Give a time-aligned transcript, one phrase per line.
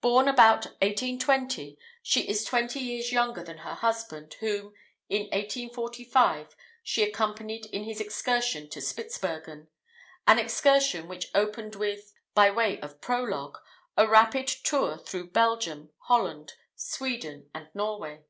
[0.00, 4.74] Born about 1820, she is twenty years younger than her husband, whom,
[5.08, 6.54] in 1845,
[6.84, 9.66] she accompanied in his excursion to Spitzbergen;
[10.24, 13.58] an excursion which opened with, by way of prologue,
[13.96, 18.22] a rapid tour through Belgium, Holland, Sweden, and Norway.